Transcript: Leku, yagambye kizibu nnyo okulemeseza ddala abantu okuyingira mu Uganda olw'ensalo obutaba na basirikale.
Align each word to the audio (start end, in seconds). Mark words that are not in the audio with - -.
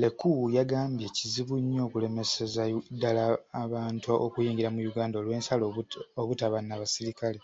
Leku, 0.00 0.32
yagambye 0.56 1.06
kizibu 1.16 1.54
nnyo 1.60 1.82
okulemeseza 1.88 2.62
ddala 2.94 3.24
abantu 3.64 4.10
okuyingira 4.26 4.68
mu 4.74 4.80
Uganda 4.90 5.14
olw'ensalo 5.18 5.64
obutaba 6.20 6.58
na 6.62 6.76
basirikale. 6.80 7.40